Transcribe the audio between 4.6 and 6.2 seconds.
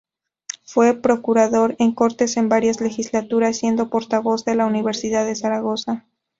Universidad de Zaragoza.